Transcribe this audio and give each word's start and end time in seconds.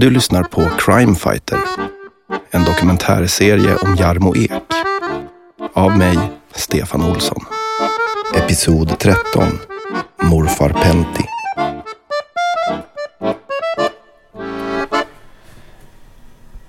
Du 0.00 0.10
lyssnar 0.10 0.42
på 0.42 0.68
Crime 0.78 1.14
Fighter, 1.14 1.58
en 2.50 2.64
dokumentärserie 2.64 3.76
om 3.76 3.96
Jarmo 3.96 4.36
Ek. 4.36 4.50
Av 5.72 5.98
mig, 5.98 6.18
Stefan 6.54 7.04
Olsson. 7.04 7.44
Episod 8.36 8.98
13, 8.98 9.58
Morfar 10.22 10.68
Pentti. 10.68 11.24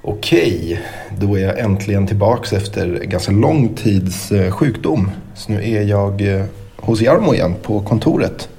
Okej, 0.02 0.82
då 1.18 1.38
är 1.38 1.42
jag 1.42 1.60
äntligen 1.60 2.08
tillbaks 2.08 2.54
efter 2.54 2.88
ganska 3.04 3.32
lång 3.32 3.76
tids 3.76 4.32
eh, 4.32 4.52
sjukdom. 4.52 5.12
Så 5.36 5.52
nu 5.52 5.76
är 5.76 5.84
jag 5.84 6.22
eh, 6.22 6.46
hos 6.78 7.02
Jarmo 7.02 7.34
igen 7.34 7.56
på 7.62 7.82
kontoret. 7.82 8.50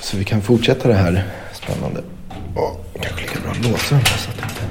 Så 0.00 0.16
vi 0.16 0.24
kan 0.24 0.42
fortsätta 0.42 0.88
det 0.88 0.94
här 0.94 1.24
spännande. 1.52 2.02
Oh, 3.48 3.60
bra 3.60 3.70
låsa 3.70 3.94
den 3.94 4.04
här 4.06 4.16
så 4.16 4.30
att 4.30 4.36
det 4.36 4.42
inte 4.42 4.68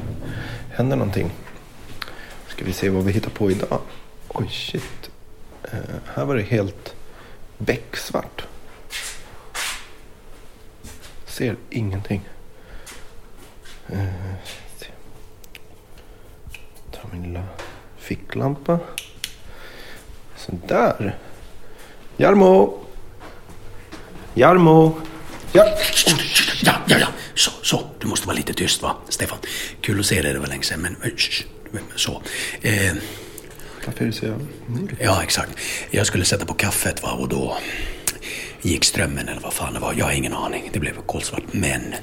händer 0.69 0.95
någonting. 0.97 1.31
Ska 2.47 2.65
vi 2.65 2.73
se 2.73 2.89
vad 2.89 3.03
vi 3.03 3.11
hittar 3.11 3.29
på 3.29 3.51
idag. 3.51 3.79
Oj, 4.27 4.49
shit. 4.49 5.09
Uh, 5.73 5.79
här 6.15 6.25
var 6.25 6.35
det 6.35 6.41
helt 6.41 6.95
becksvart. 7.57 8.45
Ser 11.25 11.55
ingenting. 11.69 12.29
Uh, 13.93 14.33
Ta 16.91 16.99
min 17.11 17.23
lilla 17.23 17.43
ficklampa. 17.97 18.79
Sådär. 20.35 21.17
Jarmo! 22.17 22.79
Jarmo! 24.33 25.06
Ja. 25.53 25.65
Ja, 26.63 26.73
ja, 26.87 26.97
ja. 26.99 27.07
Så, 27.35 27.51
så. 27.63 27.89
Du 27.99 28.07
måste 28.07 28.27
vara 28.27 28.37
lite 28.37 28.53
tyst 28.53 28.81
va, 28.81 28.95
Stefan. 29.09 29.37
Kul 29.81 29.99
att 29.99 30.05
se 30.05 30.21
dig, 30.21 30.33
det 30.33 30.39
var 30.39 30.47
länge 30.47 30.63
sedan, 30.63 30.81
men 30.81 30.95
så. 31.95 32.21
Eh, 32.61 32.93
Varför 33.85 34.11
så 34.11 34.25
mörkt? 34.67 34.93
ja, 35.01 35.23
exakt. 35.23 35.51
Jag 35.91 36.07
skulle 36.07 36.25
sätta 36.25 36.45
på 36.45 36.53
kaffet 36.53 37.03
va, 37.03 37.11
och 37.11 37.27
då 37.29 37.57
gick 38.61 38.85
strömmen 38.85 39.27
eller 39.27 39.41
vad 39.41 39.53
fan 39.53 39.73
det 39.73 39.79
var. 39.79 39.93
Jag 39.97 40.05
har 40.05 40.11
ingen 40.11 40.33
aning. 40.33 40.69
Det 40.73 40.79
blev 40.79 40.93
kolsvart. 41.05 41.43
Men 41.51 41.95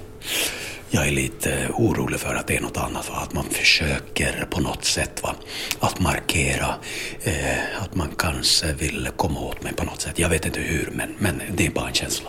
jag 0.95 1.07
är 1.07 1.11
lite 1.11 1.69
orolig 1.75 2.21
för 2.21 2.35
att 2.35 2.47
det 2.47 2.57
är 2.57 2.61
något 2.61 2.77
annat. 2.77 3.11
Va? 3.11 3.17
Att 3.17 3.33
man 3.33 3.45
försöker 3.45 4.47
på 4.51 4.61
något 4.61 4.85
sätt 4.85 5.23
va? 5.23 5.35
att 5.81 6.01
markera 6.01 6.75
eh, 7.23 7.83
att 7.83 7.95
man 7.95 8.09
kanske 8.19 8.73
vill 8.73 9.09
komma 9.17 9.41
åt 9.41 9.63
mig 9.63 9.73
på 9.73 9.85
något 9.85 10.01
sätt. 10.01 10.19
Jag 10.19 10.29
vet 10.29 10.47
inte 10.47 10.61
hur, 10.61 10.91
men, 10.93 11.15
men 11.19 11.43
det 11.57 11.67
är 11.67 11.71
bara 11.71 11.89
en 11.89 11.95
känsla. 11.95 12.29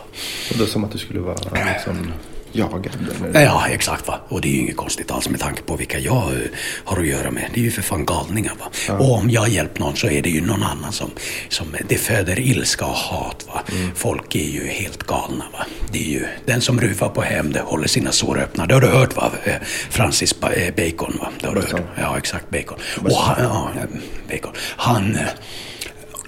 Och 0.52 0.58
då 0.58 0.66
som 0.66 0.84
att 0.84 0.92
du 0.92 0.98
skulle 0.98 1.20
vara 1.20 1.38
liksom 1.74 2.14
jagad? 2.56 2.98
Eller? 3.30 3.42
Ja, 3.44 3.68
exakt. 3.68 4.08
Va? 4.08 4.20
Och 4.28 4.42
det 4.42 4.48
är 4.48 4.52
ju 4.54 4.60
inget 4.60 4.78
konstigt 4.78 5.12
alls 5.12 5.30
med 5.30 5.40
tanke 5.40 5.62
på 5.62 5.76
vilka 5.76 6.00
jag 6.00 6.24
eh, 6.34 6.38
har 6.86 7.00
att 7.02 7.08
göra 7.08 7.32
med. 7.32 7.50
Det 7.54 7.60
är 7.60 7.64
ju 7.64 7.72
för 7.72 7.82
fan 7.82 8.06
galningar. 8.06 8.54
Va? 8.60 8.96
Och 8.98 9.12
om 9.14 9.30
jag 9.30 9.50
hjälpt 9.50 9.80
någon 9.80 9.96
så 9.96 10.08
är 10.08 10.22
det 10.22 10.30
ju 10.30 10.42
någon 10.42 10.64
annan 10.64 10.92
som... 10.92 11.12
som 11.50 11.68
det 11.90 11.98
föder 11.98 12.40
ilska 12.40 12.86
och 12.86 12.92
hat. 12.96 13.46
Va? 13.48 13.62
Folk 13.96 14.36
är 14.36 14.40
ju 14.50 14.68
helt 14.68 15.04
galna. 15.04 15.46
Va? 15.54 15.66
Det 15.92 16.00
är 16.00 16.10
ju 16.10 16.26
den 16.46 16.62
som 16.62 16.82
ruvar 16.82 17.10
på 17.10 17.22
hem, 17.22 17.52
det 17.54 17.60
håller 17.60 17.88
sina 17.88 18.12
sår 18.12 18.40
öppna. 18.40 18.66
Det 18.66 18.74
har 18.74 18.82
du 18.82 18.88
hört 18.88 19.16
va? 19.16 19.32
Eh, 19.44 19.54
Francis 19.90 20.40
Ba- 20.40 20.52
eh, 20.52 20.74
Bacon. 20.76 21.18
Va? 21.22 21.28
Det 21.42 21.48
har 21.48 21.56
du 21.56 21.62
hört. 21.62 21.82
Ja, 22.00 22.18
exakt. 22.18 22.50
Bacon. 22.50 22.78
Och 23.04 23.16
han, 23.18 23.44
ja, 23.44 23.70
eh, 23.78 23.88
Bacon. 24.30 24.54
Han... 24.78 25.18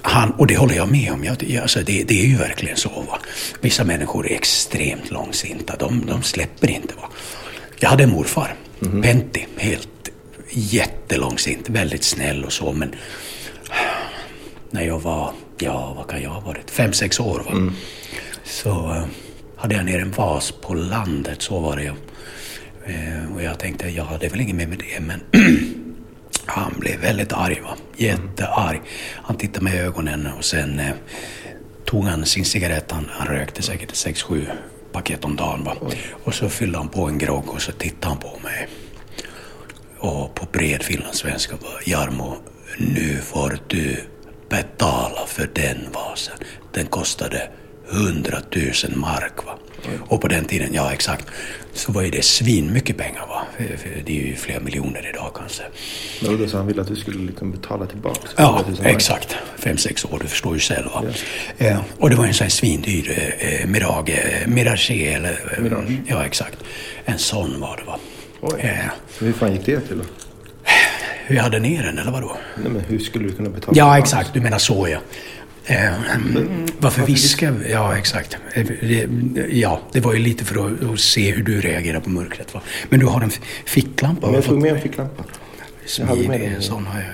han, 0.10 0.32
och 0.32 0.48
det 0.48 0.58
håller 0.58 0.76
jag 0.76 0.92
med 0.92 1.12
om. 1.12 1.24
Jag, 1.24 1.58
alltså 1.62 1.80
det, 1.80 2.04
det 2.04 2.22
är 2.22 2.26
ju 2.26 2.38
verkligen 2.38 2.78
så. 2.78 2.90
Va? 2.90 3.20
Vissa 3.62 3.84
människor 3.84 4.28
är 4.28 4.36
extremt 4.36 5.12
långsinta. 5.12 5.76
De, 5.80 6.06
de 6.06 6.24
släpper 6.24 6.70
inte. 6.72 6.96
Va? 6.96 7.10
Jag 7.80 7.90
hade 7.90 8.04
en 8.04 8.10
morfar, 8.10 8.56
Pentti, 9.02 9.48
helt 9.58 10.10
jättelångsint, 10.52 11.70
väldigt 11.70 12.04
snäll 12.04 12.46
och 12.46 12.54
så. 12.54 12.74
Men 12.74 12.96
när 14.72 14.84
jag 14.84 15.00
var, 15.00 15.32
ja 15.60 15.94
vad 15.98 16.08
kan 16.08 16.22
jag 16.22 16.30
ha 16.30 16.40
varit, 16.40 16.72
fem, 16.72 16.94
sex 16.94 17.20
år. 17.20 17.44
Va? 17.50 17.74
Så 18.44 18.70
eh, 18.70 19.06
hade 19.56 19.76
jag 19.76 19.86
ner 19.86 20.00
en 20.00 20.12
vas 20.12 20.52
på 20.52 20.74
landet, 20.74 21.42
så 21.42 21.60
var 21.60 21.76
det 21.76 21.84
ju. 21.84 21.94
Eh, 22.86 23.36
och 23.36 23.44
jag 23.44 23.60
tänkte, 23.60 23.90
ja 23.90 24.18
det 24.20 24.26
är 24.26 24.30
väl 24.30 24.42
inget 24.42 24.56
mer 24.56 24.68
med 24.68 24.78
det. 24.78 25.00
Men 25.00 25.22
Han 26.48 26.74
blev 26.80 27.00
väldigt 27.00 27.34
arg, 27.34 27.62
va? 27.64 27.76
jättearg. 27.98 28.82
Han 29.24 29.38
tittade 29.38 29.64
mig 29.64 29.76
i 29.76 29.80
ögonen 29.80 30.28
och 30.38 30.46
sen 30.46 30.80
eh, 30.80 30.94
tog 31.86 32.06
han 32.06 32.26
sin 32.26 32.46
cigarett. 32.46 32.92
Han, 32.92 33.10
han 33.12 33.28
rökte 33.28 33.62
säkert 33.62 33.92
6-7 33.92 34.46
paket 34.92 35.26
om 35.26 35.36
dagen. 35.36 35.64
Va? 35.64 35.76
Och 36.24 36.34
så 36.34 36.50
fyllde 36.50 36.78
han 36.78 36.90
på 36.90 37.08
en 37.08 37.18
grogg 37.18 37.50
och 37.50 37.62
så 37.62 37.72
tittade 37.72 38.08
han 38.08 38.18
på 38.18 38.40
mig. 38.44 38.68
Och 40.00 40.36
på 40.36 40.46
bred 40.52 40.84
finlandssvenska 40.84 41.56
bara, 41.62 41.82
Jarmo, 41.86 42.38
nu 42.78 43.18
får 43.22 43.60
du 43.68 44.04
betala 44.50 45.26
för 45.28 45.50
den 45.54 45.78
vasen. 45.94 46.38
Den 46.74 46.86
kostade 46.86 47.50
100 47.92 48.38
000 48.56 48.96
mark. 48.96 49.46
Va? 49.46 49.58
Och 50.00 50.22
på 50.22 50.28
den 50.28 50.46
tiden, 50.46 50.74
ja 50.74 50.94
exakt, 50.94 51.28
så 51.74 51.92
var 51.92 52.02
ju 52.02 52.10
det 52.10 52.26
svin 52.26 52.74
mycket 52.74 52.98
pengar. 52.98 53.28
Va? 53.28 53.37
Det 54.06 54.10
är 54.22 54.28
ju 54.28 54.36
flera 54.36 54.60
miljoner 54.60 55.10
idag 55.10 55.32
kanske. 55.36 55.64
Men 56.22 56.38
då 56.38 56.48
så 56.48 56.58
han 56.58 56.68
ville 56.68 56.82
att 56.82 56.88
du 56.88 56.96
skulle 56.96 57.26
liksom 57.28 57.52
betala 57.52 57.86
tillbaka? 57.86 58.20
Ja, 58.36 58.60
100 58.60 58.72
000 58.72 58.84
mark. 58.84 58.96
exakt. 58.96 59.36
Fem, 59.58 59.78
sex 59.78 60.06
år, 60.06 60.20
du 60.22 60.28
förstår 60.28 60.54
ju 60.54 60.60
själv. 60.60 60.86
Va? 60.94 61.04
Eh, 61.58 61.80
och 61.98 62.10
det 62.10 62.16
var 62.16 62.26
en 62.26 62.34
sån 62.34 62.46
här 62.46 62.50
svindyr 62.52 63.34
eh, 63.40 63.68
Mirage, 63.68 64.10
eh, 64.10 64.48
Mirage 64.48 64.92
eller... 64.92 65.54
Eh, 65.58 65.64
Mirage. 65.64 65.92
Ja, 66.08 66.26
exakt. 66.26 66.58
En 67.06 67.18
sån 67.20 67.60
var 67.62 67.78
det 67.78 67.84
va. 67.84 68.00
Oj. 68.42 68.60
Eh, 68.62 68.76
Hur 69.20 69.34
fan 69.34 69.52
gick 69.54 69.66
det 69.66 69.80
till 69.82 69.98
då? 69.98 70.04
hur 71.30 71.38
hade 71.38 71.60
ner 71.60 71.84
den 71.84 71.98
eller 71.98 72.12
vadå? 72.12 72.38
Nej, 72.64 72.72
men 72.72 72.82
hur 72.82 73.00
skulle 73.00 73.28
du 73.28 73.34
kunna 73.34 73.50
betala 73.50 73.78
Ja, 73.78 73.98
exakt. 73.98 74.34
Du 74.34 74.42
menar 74.42 74.58
så 74.58 74.88
ja. 74.88 75.00
Eh, 75.68 75.92
varför 76.80 77.06
viska? 77.06 77.54
Ja, 77.70 77.98
exakt. 77.98 78.38
Det, 78.82 79.08
ja, 79.52 79.82
det 79.92 80.00
var 80.00 80.14
ju 80.14 80.20
lite 80.20 80.46
för 80.46 80.68
att, 80.68 80.84
att 80.94 81.00
se 81.00 81.32
hur 81.32 81.44
du 81.44 81.62
reagerar 81.62 82.00
på 82.00 82.10
mörkret. 82.10 82.54
Va? 82.54 82.62
Men 82.90 83.00
du 83.00 83.06
har 83.06 83.22
en 83.22 83.32
ficklampa? 83.66 84.32
Jag 84.34 84.44
tog 84.44 84.62
med 84.62 84.72
en 84.72 84.82
ficklampa. 84.82 85.24
Smidig. 85.86 86.30
den. 86.30 86.42
En 86.42 86.62
sån 86.62 86.86
har 86.86 87.00
jag. 87.00 87.08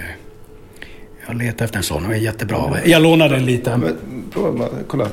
Jag 1.28 1.38
letar 1.38 1.66
efter 1.66 1.78
en 1.78 1.84
sån. 1.84 2.04
Den 2.04 2.12
är 2.12 2.16
jättebra. 2.16 2.58
va? 2.58 2.78
Jag 2.86 3.02
lånar 3.02 3.30
den 3.30 3.46
lite. 3.46 3.78
Men, 3.78 3.98
prova, 4.32 4.52
bara, 4.52 4.70
kolla. 4.88 5.08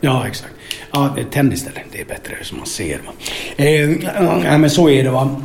Ja, 0.00 0.26
exakt. 0.26 0.52
Ja, 0.92 1.16
tänd 1.30 1.52
istället. 1.52 1.82
Det 1.92 2.00
är 2.00 2.04
bättre 2.04 2.36
så 2.42 2.56
man 2.56 2.66
ser. 2.66 2.98
Va? 2.98 3.12
Eh, 3.64 4.58
men 4.58 4.70
så 4.70 4.90
är 4.90 5.04
det. 5.04 5.10
Va? 5.10 5.42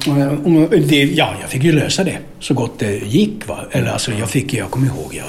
Det. 0.72 1.04
Ja, 1.04 1.34
jag 1.42 1.50
fick 1.50 1.64
ju 1.64 1.72
lösa 1.72 2.04
det 2.04 2.18
så 2.40 2.54
gott 2.54 2.80
det 2.80 2.98
gick. 2.98 3.48
Va? 3.48 3.66
Eller 3.72 3.92
alltså, 3.92 4.12
jag 4.12 4.30
fick, 4.30 4.54
jag 4.54 4.72
kommer 4.72 4.88
ihåg, 4.88 5.14
jag, 5.14 5.26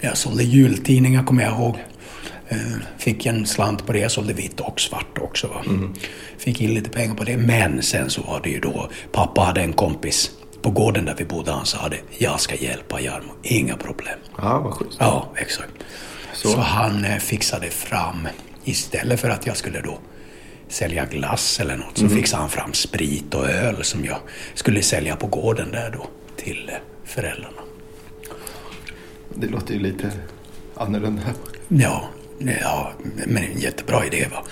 jag 0.00 0.16
sålde 0.16 0.42
jultidningar 0.44 1.24
kommer 1.24 1.42
jag 1.42 1.52
ihåg. 1.52 1.76
Eh, 2.48 2.56
Fick 2.98 3.26
en 3.26 3.46
slant 3.46 3.86
på 3.86 3.92
det. 3.92 3.98
Jag 3.98 4.10
sålde 4.10 4.32
vitt 4.32 4.60
och 4.60 4.80
svart 4.80 5.18
också. 5.18 5.46
Va? 5.46 5.62
Fick 6.38 6.60
in 6.60 6.74
lite 6.74 6.90
pengar 6.90 7.14
på 7.14 7.24
det. 7.24 7.36
Men 7.36 7.82
sen 7.82 8.10
så 8.10 8.22
var 8.22 8.40
det 8.40 8.50
ju 8.50 8.60
då, 8.60 8.90
pappa 9.12 9.40
hade 9.40 9.60
en 9.60 9.72
kompis 9.72 10.30
på 10.62 10.70
gården 10.70 11.04
där 11.04 11.14
vi 11.18 11.24
bodde. 11.24 11.52
Han 11.52 11.66
sa 11.66 11.88
det, 11.88 11.98
jag 12.18 12.40
ska 12.40 12.54
hjälpa 12.54 13.00
Jarmo, 13.00 13.32
inga 13.42 13.76
problem. 13.76 14.18
Ja, 14.38 14.58
vad 14.60 14.72
schysst. 14.72 14.96
Ja, 15.00 15.32
exakt. 15.36 15.70
Så. 16.34 16.48
Så, 16.48 16.60
han 16.60 17.04
eh, 17.04 17.16
fixade 17.18 17.66
fram, 17.70 18.28
istället 18.64 19.20
för 19.20 19.30
att 19.30 19.46
jag 19.46 19.56
skulle 19.56 19.80
då 19.80 19.98
sälja 20.68 21.04
glass 21.06 21.60
eller 21.60 21.76
något, 21.76 21.98
så 21.98 22.04
Mm. 22.04 22.16
fixade 22.16 22.40
han 22.40 22.50
fram 22.50 22.72
sprit 22.72 23.34
och 23.34 23.48
öl 23.48 23.84
som 23.84 24.04
jag 24.04 24.18
skulle 24.54 24.82
sälja 24.82 25.16
på 25.16 25.26
gården 25.26 25.70
där 25.70 25.90
då 25.90 26.06
till 26.36 26.68
eh, 26.72 26.78
föräldrarna. 27.04 27.60
Det 29.40 29.46
låter 29.46 29.74
ju 29.74 29.80
lite 29.80 30.10
annorlunda. 30.74 31.22
Ja, 31.68 32.08
ja, 32.38 32.92
men 33.26 33.44
en 33.44 33.58
jättebra 33.60 34.06
idé 34.06 34.26
va. 34.30 34.44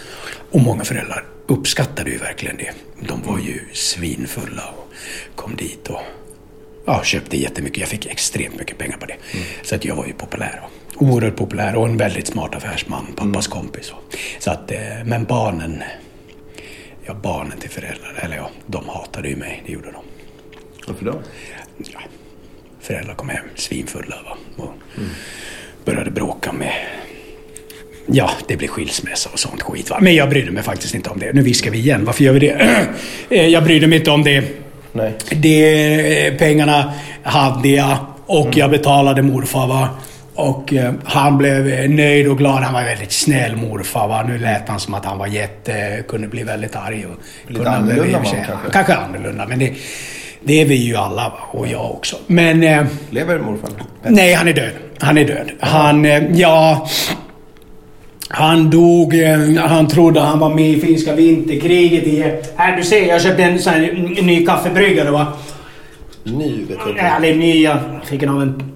Och 0.50 0.60
många 0.60 0.84
föräldrar 0.84 1.24
uppskattade 1.46 2.10
ju 2.10 2.18
verkligen 2.18 2.56
det. 2.56 2.70
De 3.08 3.22
var 3.22 3.38
ju 3.38 3.60
svinfulla 3.72 4.62
och 4.76 4.92
kom 5.34 5.56
dit 5.56 5.88
och 5.88 6.00
ja, 6.84 7.02
köpte 7.02 7.36
jättemycket. 7.36 7.78
Jag 7.78 7.88
fick 7.88 8.06
extremt 8.06 8.58
mycket 8.58 8.78
pengar 8.78 8.96
på 8.96 9.06
det. 9.06 9.16
Så 9.62 9.74
att 9.74 9.84
jag 9.84 9.96
var 9.96 10.06
ju 10.06 10.12
populär. 10.12 10.60
Oerhört 10.96 11.36
populär 11.36 11.76
och 11.76 11.88
en 11.88 11.96
väldigt 11.96 12.26
smart 12.26 12.54
affärsman, 12.54 13.06
pappas 13.16 13.46
kompis. 13.46 13.92
Va? 13.92 13.98
Så 14.38 14.50
att, 14.50 14.70
eh, 14.70 14.78
men 15.04 15.24
barnen, 15.24 15.82
ja 17.04 17.14
barnen 17.14 17.58
till 17.58 17.70
föräldrar, 17.70 18.20
eller 18.22 18.36
ja, 18.36 18.50
de 18.66 18.88
hatade 18.88 19.28
ju 19.28 19.36
mig, 19.36 19.62
det 19.66 19.72
gjorde 19.72 19.92
de. 19.92 20.02
Varför 20.86 21.04
då? 21.04 21.22
Ja, 21.78 22.00
föräldrar 22.86 23.14
kom 23.14 23.28
hem 23.28 23.44
svinfulla 23.54 24.16
va? 24.24 24.64
och 24.64 24.74
började 25.84 26.10
bråka 26.10 26.52
med... 26.52 26.72
Ja, 28.06 28.30
det 28.48 28.56
blev 28.56 28.68
skilsmässa 28.68 29.30
och 29.32 29.38
sånt 29.38 29.62
skit. 29.62 29.90
Va? 29.90 29.98
Men 30.00 30.14
jag 30.14 30.28
brydde 30.28 30.50
mig 30.50 30.62
faktiskt 30.62 30.94
inte 30.94 31.10
om 31.10 31.18
det. 31.18 31.32
Nu 31.32 31.42
viskar 31.42 31.70
vi 31.70 31.78
igen. 31.78 32.04
Varför 32.04 32.24
gör 32.24 32.32
vi 32.32 32.38
det? 32.38 32.86
Eh, 33.30 33.46
jag 33.46 33.64
brydde 33.64 33.86
mig 33.86 33.98
inte 33.98 34.10
om 34.10 34.24
det. 34.24 34.44
Nej. 34.92 35.12
det 35.30 36.38
pengarna 36.38 36.92
hade 37.22 37.68
jag 37.68 37.96
och 38.26 38.56
jag 38.56 38.70
betalade 38.70 39.22
morfar. 39.22 39.66
Va? 39.66 39.88
Och 40.34 40.74
eh, 40.74 40.92
han 41.04 41.38
blev 41.38 41.68
eh, 41.68 41.90
nöjd 41.90 42.28
och 42.28 42.38
glad. 42.38 42.62
Han 42.62 42.74
var 42.74 42.82
väldigt 42.82 43.12
snäll 43.12 43.56
morfar. 43.56 44.08
Va? 44.08 44.22
Nu 44.22 44.38
lät 44.38 44.68
han 44.68 44.80
som 44.80 44.94
att 44.94 45.04
han 45.04 45.18
var 45.18 45.26
jätte... 45.26 46.04
Kunde 46.08 46.28
bli 46.28 46.42
väldigt 46.42 46.76
arg. 46.76 47.06
Och 47.06 47.50
Lite 47.52 47.70
annorlunda 47.70 48.18
var 48.18 48.24
kanske? 48.24 48.70
Kanske 48.72 48.94
annorlunda, 48.94 49.46
men 49.46 49.58
det, 49.58 49.72
det 50.46 50.60
är 50.60 50.64
vi 50.64 50.74
ju 50.74 50.96
alla 50.96 51.32
och 51.50 51.66
jag 51.66 51.90
också. 51.90 52.16
Men... 52.26 52.62
Eh, 52.62 52.86
Lever 53.10 53.38
morfar? 53.38 53.70
Nej, 54.02 54.34
han 54.34 54.48
är 54.48 54.52
död. 54.52 54.72
Han 54.98 55.18
är 55.18 55.24
död. 55.24 55.50
Han, 55.60 56.04
eh, 56.04 56.24
ja... 56.32 56.88
Han 58.28 58.70
dog, 58.70 59.14
eh, 59.14 59.38
han 59.56 59.88
trodde 59.88 60.20
han 60.20 60.38
var 60.38 60.54
med 60.54 60.70
i 60.70 60.80
finska 60.80 61.14
vinterkriget 61.14 62.04
i... 62.04 62.40
Här 62.56 62.76
du 62.76 62.82
ser, 62.82 63.08
jag 63.08 63.22
köpte 63.22 63.42
en 63.42 63.58
sån 63.58 63.72
här 63.72 64.22
ny 64.22 64.46
kaffebryggare 64.46 65.10
va. 65.10 65.26
Ny 66.24 66.64
vet 66.64 66.78
jag 66.78 66.88
inte. 66.88 67.00
Eller 67.02 67.34
ny, 67.34 67.62
jag 67.62 67.78
fick 68.04 68.20
den 68.20 68.28
av 68.28 68.42
en... 68.42 68.72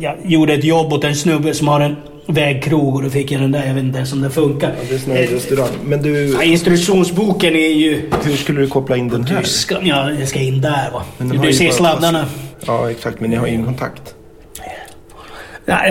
Jag 0.00 0.16
gjorde 0.24 0.54
ett 0.54 0.64
jobb 0.64 0.92
åt 0.92 1.04
en 1.04 1.16
snubbe 1.16 1.54
som 1.54 1.68
har 1.68 1.80
en 1.80 1.96
vägkrog 2.28 2.94
och 2.96 3.02
då 3.02 3.10
fick 3.10 3.30
jag 3.32 3.40
den 3.40 3.52
där. 3.52 3.66
Jag 3.66 3.74
vet 3.74 3.82
inte 3.84 3.96
ens 3.96 4.12
om 4.12 4.20
den 4.20 4.30
funkar. 4.30 4.68
Ja, 4.68 4.84
det 4.88 4.94
är 4.94 4.98
sån 4.98 5.12
här 5.12 5.22
restaurang. 5.22 5.68
Men 5.84 6.02
du, 6.02 6.26
Ja, 6.32 6.42
instruktionsboken 6.42 7.56
är 7.56 7.68
ju 7.68 8.10
hur 8.24 8.36
skulle 8.36 8.60
du 8.60 8.68
koppla 8.68 8.96
in 8.96 9.08
den 9.08 9.24
här? 9.24 9.42
tyska. 9.42 9.76
Ja, 9.82 10.02
den 10.02 10.26
ska 10.26 10.38
in 10.38 10.60
där 10.60 10.90
va. 10.92 11.02
Du 11.18 11.46
ju 11.46 11.52
ser 11.52 11.70
sladdarna. 11.70 12.26
Ja, 12.66 12.90
exakt. 12.90 13.20
Men 13.20 13.30
ni 13.30 13.36
har 13.36 13.46
ingen 13.46 13.64
kontakt. 13.64 14.14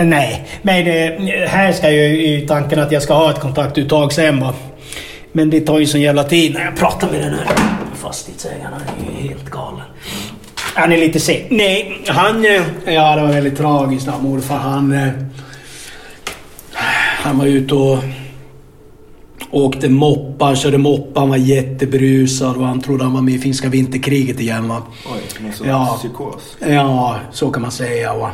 Nej, 0.02 0.46
men 0.62 0.78
eh, 0.86 1.48
här 1.48 1.72
ska 1.72 1.90
ju 1.90 2.26
i 2.26 2.46
tanken 2.48 2.78
att 2.78 2.92
jag 2.92 3.02
ska 3.02 3.14
ha 3.14 3.30
ett 3.30 3.40
kontaktuttag 3.40 4.12
sen 4.12 4.40
va. 4.40 4.54
Men 5.32 5.50
det 5.50 5.60
tar 5.60 5.78
ju 5.78 5.86
sån 5.86 6.00
jävla 6.00 6.24
tid 6.24 6.54
när 6.54 6.64
jag 6.64 6.76
pratar 6.76 7.10
med 7.10 7.20
den 7.20 7.34
här 7.34 7.46
fastighetsägaren. 7.94 8.62
Han 8.72 9.16
är 9.16 9.22
ju 9.22 9.28
helt 9.28 9.50
galen. 9.50 9.80
Han 10.74 10.92
är 10.92 10.96
lite 10.96 11.20
sen. 11.20 11.36
Nej, 11.48 11.98
han... 12.06 12.44
eh, 12.44 12.62
Ja, 12.94 13.16
det 13.16 13.22
var 13.22 13.28
väldigt 13.32 13.56
tragiskt. 13.56 14.08
Morfar 14.20 14.56
han... 14.56 15.10
Han 17.28 17.38
var 17.38 17.46
ute 17.46 17.74
och 17.74 17.98
åkte 19.50 19.88
moppa. 19.88 20.44
Han 20.44 20.56
körde 20.56 20.78
moppa. 20.78 21.20
Han 21.20 21.28
var 21.28 21.36
jätteberusad 21.36 22.56
och 22.56 22.66
han 22.66 22.80
trodde 22.80 23.04
han 23.04 23.12
var 23.12 23.22
med 23.22 23.34
i 23.34 23.38
finska 23.38 23.68
vinterkriget 23.68 24.40
igen 24.40 24.68
va. 24.68 24.82
Oj, 25.14 25.20
någon 25.42 25.52
sorts 25.52 25.68
Ja. 25.68 25.96
psykos. 25.98 26.56
Ja, 26.68 27.16
så 27.32 27.50
kan 27.50 27.62
man 27.62 27.70
säga. 27.70 28.16
Va? 28.18 28.30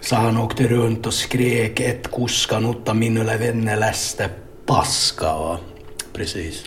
Så 0.00 0.16
han 0.16 0.36
åkte 0.36 0.68
runt 0.68 1.06
och 1.06 1.14
skrek 1.14 1.80
ett 1.80 2.10
kuskan 2.12 2.66
utta 2.66 2.94
minulle 2.94 3.36
venneläste 3.36 4.28
paska. 4.66 5.24
Va? 5.38 5.58
Precis. 6.12 6.64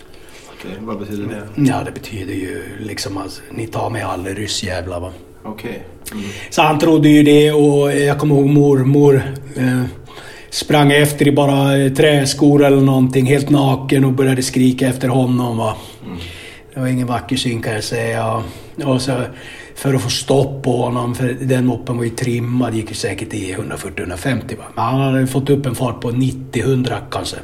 Okej, 0.59 0.77
vad 0.81 0.99
betyder 0.99 1.27
det? 1.55 1.61
Ja, 1.69 1.81
det 1.85 1.91
betyder 1.91 2.33
ju 2.33 2.63
liksom 2.79 3.17
att 3.17 3.41
ni 3.51 3.67
tar 3.67 3.89
mig 3.89 4.01
alla 4.01 4.29
ryssjävlar. 4.29 5.11
Okej. 5.43 5.83
Mm. 6.11 6.23
Så 6.49 6.61
han 6.61 6.79
trodde 6.79 7.09
ju 7.09 7.23
det 7.23 7.51
och 7.51 7.93
jag 7.97 8.19
kommer 8.19 8.35
ihåg 8.35 8.45
mormor 8.47 9.23
eh, 9.57 9.81
sprang 10.51 10.91
efter 10.91 11.27
i 11.27 11.31
bara 11.31 11.77
eh, 11.77 11.93
träskor 11.93 12.63
eller 12.63 12.81
någonting, 12.81 13.25
helt 13.25 13.49
naken 13.49 14.05
och 14.05 14.11
började 14.11 14.43
skrika 14.43 14.87
efter 14.87 15.07
honom. 15.07 15.57
Va? 15.57 15.75
Det 16.73 16.79
var 16.79 16.87
ingen 16.87 17.07
vacker 17.07 17.35
syn 17.35 17.61
kan 17.61 17.73
jag 17.73 17.83
säga. 17.83 18.43
Och 18.85 19.01
så 19.01 19.11
för 19.75 19.93
att 19.93 20.01
få 20.01 20.09
stopp 20.09 20.63
på 20.63 20.77
honom, 20.77 21.15
för 21.15 21.37
den 21.41 21.65
moppen 21.65 21.97
var 21.97 22.03
ju 22.03 22.09
trimmad, 22.09 22.75
gick 22.75 22.89
ju 22.89 22.95
säkert 22.95 23.33
i 23.33 23.55
140-150. 23.55 24.41
Men 24.47 24.85
han 24.85 25.01
hade 25.01 25.27
fått 25.27 25.49
upp 25.49 25.65
en 25.65 25.75
fart 25.75 26.01
på 26.01 26.11
90-100 26.11 26.97
kanske. 27.11 27.37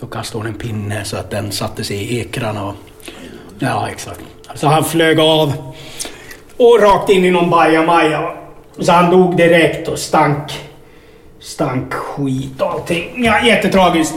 Då 0.00 0.06
kastade 0.06 0.44
hon 0.44 0.52
en 0.52 0.58
pinne 0.58 1.04
så 1.04 1.16
att 1.16 1.30
den 1.30 1.52
satte 1.52 1.84
sig 1.84 1.96
i 1.96 2.20
ekrarna. 2.20 2.64
Och, 2.66 2.74
ja, 3.58 3.88
exakt. 3.88 4.20
Så 4.54 4.66
han 4.66 4.84
flög 4.84 5.20
av 5.20 5.52
och 6.56 6.80
rakt 6.82 7.10
in 7.10 7.24
i 7.24 7.30
någon 7.30 7.50
bajamaja. 7.50 8.32
Så 8.78 8.92
han 8.92 9.10
dog 9.10 9.36
direkt 9.36 9.88
och 9.88 9.98
stank. 9.98 10.69
Stank 11.40 11.94
skit 11.94 12.60
och 12.60 12.70
allting. 12.70 13.24
Ja, 13.24 13.46
jättetragiskt. 13.46 14.14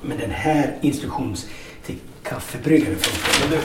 Men 0.00 0.18
den 0.18 0.30
här 0.30 0.74
instruktions 0.80 1.46
till 1.86 1.96
kaffebryggaren 2.22 2.96
funkar. 2.96 3.50
Men 3.50 3.58
du, 3.58 3.64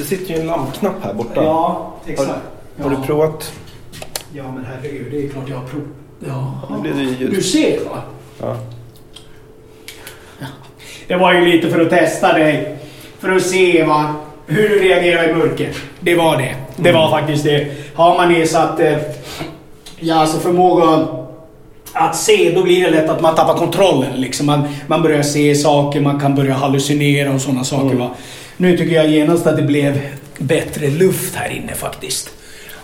det 0.00 0.08
sitter 0.08 0.34
ju 0.34 0.40
en 0.40 0.46
lampknapp 0.46 1.04
här 1.04 1.14
borta. 1.14 1.44
Ja, 1.44 1.94
exakt. 2.06 2.28
Har, 2.28 2.84
har 2.84 2.90
ja. 2.92 2.98
du 3.00 3.06
provat? 3.06 3.52
Ja, 4.32 4.42
men 4.52 4.64
herregud, 4.64 5.12
det 5.12 5.24
är 5.24 5.28
klart 5.28 5.48
jag 5.48 5.56
har 5.56 5.66
provat. 5.66 5.88
Ja. 6.26 6.60
Nu 6.70 6.78
blir 6.82 6.92
det 6.92 7.10
ju 7.10 7.16
ljud. 7.16 7.30
Du 7.30 7.42
ser 7.42 7.84
va? 7.84 8.02
Ja. 8.40 8.56
Det 11.08 11.16
var 11.16 11.32
ju 11.32 11.44
lite 11.44 11.70
för 11.70 11.80
att 11.80 11.90
testa 11.90 12.32
dig. 12.32 12.78
För 13.18 13.36
att 13.36 13.42
se 13.42 13.84
va, 13.84 14.14
hur 14.46 14.68
du 14.68 14.78
reagerar 14.78 15.28
i 15.30 15.34
mörker. 15.34 15.76
Det 16.00 16.14
var 16.14 16.36
det. 16.36 16.56
Det 16.76 16.92
var 16.92 17.10
faktiskt 17.10 17.44
det. 17.44 17.72
Har 17.94 18.16
man 18.16 18.32
nedsatt 18.32 18.80
eh, 18.80 18.98
ja, 19.98 20.14
alltså 20.14 20.38
förmåga 20.38 21.06
att 21.96 22.16
se, 22.16 22.52
då 22.54 22.62
blir 22.62 22.84
det 22.84 22.90
lätt 22.90 23.10
att 23.10 23.20
man 23.20 23.34
tappar 23.34 23.54
kontrollen. 23.54 24.20
Liksom. 24.20 24.46
Man, 24.46 24.68
man 24.86 25.02
börjar 25.02 25.22
se 25.22 25.54
saker, 25.54 26.00
man 26.00 26.20
kan 26.20 26.34
börja 26.34 26.54
hallucinera 26.54 27.32
och 27.32 27.40
sådana 27.40 27.64
saker. 27.64 27.96
Va? 27.96 28.10
Nu 28.56 28.76
tycker 28.76 28.94
jag 28.94 29.08
genast 29.08 29.46
att 29.46 29.56
det 29.56 29.62
blev 29.62 30.00
bättre 30.38 30.90
luft 30.90 31.34
här 31.34 31.50
inne 31.50 31.74
faktiskt. 31.74 32.30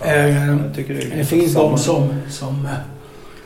Eh, 0.05 0.47
jag 0.47 0.59
tycker 0.77 0.95
det 0.95 1.17
det 1.17 1.25
finns 1.25 1.55
de 1.55 1.79
som, 1.79 2.15
som 2.31 2.67
eh, 2.67 2.73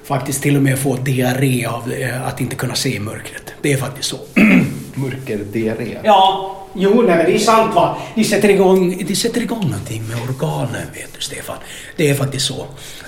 faktiskt 0.04 0.42
till 0.42 0.56
och 0.56 0.62
med 0.62 0.78
får 0.78 0.96
diarré 0.96 1.66
av 1.66 1.92
eh, 1.92 2.26
att 2.26 2.40
inte 2.40 2.56
kunna 2.56 2.74
se 2.74 2.96
i 2.96 3.00
mörkret. 3.00 3.52
Det 3.62 3.72
är 3.72 3.76
faktiskt 3.76 4.08
så. 4.08 4.16
Mörkerdiarré. 4.94 5.98
Ja, 6.04 6.56
jo, 6.74 7.02
nej, 7.06 7.16
men 7.16 7.26
det 7.26 7.34
är 7.34 7.38
sant 7.38 7.74
va. 7.74 7.96
De 8.14 8.24
sätter 8.24 8.48
igång, 8.48 9.04
de 9.08 9.14
sätter 9.16 9.42
igång 9.42 9.62
någonting 9.62 10.08
med 10.08 10.16
organen, 10.28 10.86
vet 10.94 11.14
du 11.14 11.20
Stefan. 11.20 11.56
Det 11.96 12.10
är 12.10 12.14
faktiskt 12.14 12.46
så. 12.46 12.66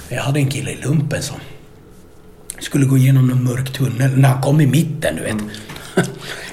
Jag 0.08 0.22
hade 0.22 0.40
en 0.40 0.50
kille 0.50 0.70
i 0.70 0.76
lumpen 0.76 1.22
som 1.22 1.36
skulle 2.58 2.86
gå 2.86 2.96
igenom 2.96 3.30
en 3.30 3.44
mörk 3.44 3.72
tunnel. 3.72 4.10
När 4.16 4.28
han 4.28 4.42
kom 4.42 4.60
i 4.60 4.66
mitten, 4.66 5.16
du 5.16 5.22
vet. 5.22 5.36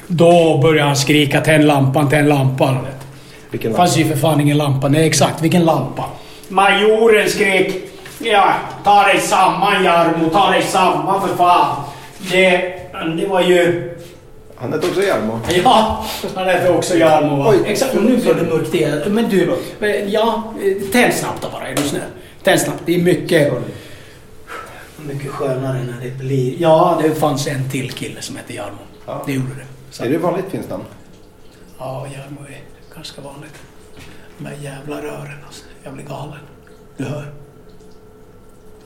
Då 0.07 0.59
började 0.61 0.87
han 0.87 0.95
skrika 0.95 1.41
tänd 1.41 1.65
lampan, 1.65 2.09
tänd 2.09 2.29
lampan. 2.29 2.77
Vilken 3.51 3.71
Det 3.71 3.77
fanns 3.77 3.97
ju 3.97 4.05
för 4.05 4.15
fan 4.15 4.41
ingen 4.41 4.57
lampa. 4.57 4.87
Nej, 4.87 5.07
exakt. 5.07 5.41
Vilken 5.41 5.65
lampa? 5.65 6.05
Majoren 6.49 7.29
skrek 7.29 7.85
Ja, 8.19 8.53
ta 8.83 9.03
dig 9.03 9.19
samman 9.19 9.83
Jarmo, 9.83 10.29
ta 10.29 10.51
dig 10.51 10.63
samman 10.63 11.27
för 11.27 11.35
fan. 11.35 11.83
Det, 12.31 12.57
det 13.17 13.27
var 13.27 13.41
ju... 13.41 13.91
Han 14.55 14.73
hette 14.73 14.87
också 14.87 15.01
Jarmo. 15.01 15.39
Ja, 15.63 16.05
han 16.35 16.45
hette 16.45 16.69
också 16.71 16.97
Jarmo 16.97 17.35
va? 17.35 17.49
Oj, 17.49 17.57
Exakt, 17.65 17.95
och 17.95 18.03
nu 18.03 18.17
blev 18.17 18.37
det 18.37 18.43
mörkt 18.43 18.73
igen. 18.73 19.01
Men 19.07 19.29
du, 19.29 19.57
ja, 20.07 20.53
eh, 20.63 20.91
tänd 20.91 21.13
snabbt 21.13 21.41
då 21.41 21.47
bara, 21.49 21.67
är 21.67 21.75
du 21.75 21.81
snäll. 21.81 22.01
Tänd 22.43 22.59
snabbt. 22.59 22.81
Det 22.85 22.95
är 22.95 23.01
mycket... 23.01 23.53
Mycket 25.07 25.31
skönare 25.31 25.83
när 25.83 26.01
det 26.01 26.11
blir... 26.17 26.61
Ja, 26.61 26.99
det 27.03 27.15
fanns 27.15 27.47
en 27.47 27.69
till 27.69 27.91
kille 27.91 28.21
som 28.21 28.35
hette 28.35 28.53
Jarmo. 28.53 28.77
Ja. 29.05 29.23
Det 29.25 29.33
gjorde 29.33 29.55
det. 29.55 29.65
Så, 29.89 30.03
Är 30.03 30.09
det 30.09 30.17
vanligt 30.17 30.45
finns 30.51 30.69
namn? 30.69 30.83
Ja, 31.77 32.07
Jarmo 32.07 32.41
är 32.41 32.61
ganska 32.95 33.21
vanligt. 33.21 33.53
De 34.37 34.45
här 34.45 34.55
jävla 34.55 35.01
rören 35.01 35.37
alltså. 35.45 35.65
Jag 35.83 35.93
blir 35.93 36.05
galen. 36.05 36.39
Du 36.97 37.03
hör. 37.03 37.33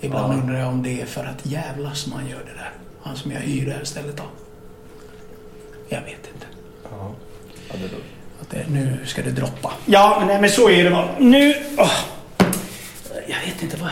Ibland 0.02 0.34
Ja. 0.34 0.38
undrar 0.38 0.60
jag 0.60 0.68
om 0.68 0.84
det 0.84 1.02
är 1.02 1.06
för 1.06 1.26
att 1.26 1.46
jävlas 1.46 2.08
man 2.08 2.28
gör 2.28 2.40
det 2.40 2.54
där. 2.54 2.72
Han 3.02 3.16
som 3.16 3.32
jag 3.32 3.40
hyr 3.40 3.66
det 3.66 3.72
här 3.72 3.84
stället 3.84 4.20
av. 4.20 4.28
Jag 5.90 6.02
vet 6.02 6.28
inte. 6.34 6.46
Ja. 6.92 7.12
ja 7.70 7.76
det. 7.80 7.86
Att 8.42 8.50
det, 8.50 8.66
nu 8.70 8.98
ska 9.06 9.22
det 9.22 9.32
droppa. 9.32 9.74
Ja, 9.86 10.16
men, 10.20 10.28
nej, 10.28 10.42
men 10.42 10.50
så 10.50 10.70
är 10.70 10.84
det 10.84 10.90
va. 10.90 11.10
Nu... 11.20 11.54
åh. 11.78 11.92
jag 13.28 13.40
vet 13.46 13.64
inte 13.64 13.78
vad... 13.78 13.90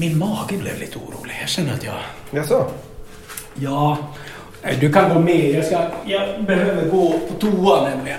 Min 0.00 0.18
mage 0.18 0.56
blev 0.56 0.78
lite 0.80 0.98
orolig. 0.98 1.34
Jag 1.40 1.48
känner 1.48 1.74
att 1.74 1.84
jag... 1.84 1.94
Jaså? 2.30 2.64
Ja... 3.54 3.96
nej, 4.62 4.76
Du 4.80 4.92
kan 4.92 5.14
gå 5.14 5.20
med. 5.20 5.50
Jag, 5.54 5.64
ska, 5.64 5.78
jag 6.04 6.44
behöver 6.44 6.90
gå 6.90 7.12
på 7.12 7.34
toa 7.40 7.88
nämligen. 7.88 8.18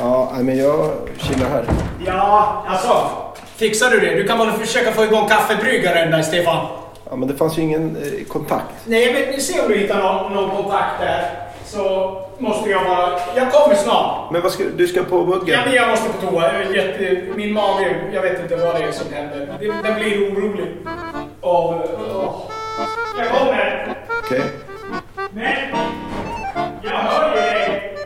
Ja, 0.00 0.32
men 0.40 0.58
jag 0.58 0.90
chillar 1.18 1.48
här. 1.50 1.64
Ja, 2.06 2.64
alltså. 2.68 3.10
Fixar 3.56 3.90
du 3.90 4.00
det? 4.00 4.14
Du 4.14 4.26
kan 4.26 4.38
väl 4.38 4.50
försöka 4.52 4.92
få 4.92 5.04
igång 5.04 5.28
kaffebryggaren 5.28 6.10
där, 6.10 6.22
Stefan? 6.22 6.66
Ja, 7.10 7.16
men 7.16 7.28
det 7.28 7.34
fanns 7.34 7.58
ju 7.58 7.62
ingen 7.62 7.96
eh, 7.96 8.24
kontakt. 8.28 8.74
Nej, 8.84 9.26
men 9.32 9.40
se 9.40 9.60
om 9.60 9.68
du 9.68 9.78
hittar 9.78 10.02
någon, 10.02 10.32
någon 10.32 10.50
kontakt 10.62 11.00
där. 11.00 11.30
Så 11.66 12.16
måste 12.38 12.70
jag 12.70 12.84
bara... 12.84 13.18
Jag 13.36 13.52
kommer 13.52 13.74
snart. 13.74 14.32
Men 14.32 14.42
vad 14.42 14.52
ska, 14.52 14.64
du 14.76 14.86
ska 14.86 15.02
på 15.02 15.24
muggen? 15.24 15.48
Ja, 15.48 15.58
men 15.64 15.74
jag 15.74 15.88
måste 15.88 16.08
på 16.08 16.26
toa. 16.26 16.52
Jag 16.52 16.62
är 16.62 16.74
Jätte, 16.74 17.22
min 17.36 17.52
mage, 17.52 17.96
jag 18.12 18.22
vet 18.22 18.40
inte 18.42 18.56
vad 18.56 18.74
det 18.74 18.82
är 18.84 18.92
som 18.92 19.12
händer. 19.12 19.58
Den 19.82 19.94
blir 19.94 20.32
orolig. 20.32 20.66
Av... 21.42 21.82
åh. 21.98 22.50
Jag 23.18 23.28
kommer. 23.30 23.96
Okej. 24.24 24.42
Men... 25.30 25.56
Jag 26.82 26.90
hör 26.90 27.36
ju 27.36 27.40
dig. 27.40 27.96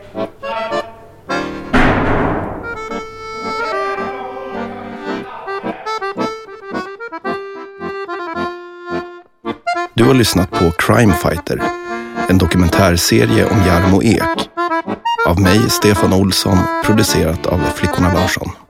Du 9.93 10.03
har 10.03 10.13
lyssnat 10.13 10.51
på 10.51 10.71
Crime 10.71 11.13
Fighter, 11.13 11.61
en 12.29 12.37
dokumentärserie 12.37 13.45
om 13.45 13.57
Jarmo 13.67 14.03
Ek. 14.03 14.49
Av 15.27 15.39
mig, 15.39 15.69
Stefan 15.69 16.13
Olsson, 16.13 16.57
producerat 16.83 17.45
av 17.45 17.59
Flickorna 17.75 18.13
Larsson. 18.13 18.64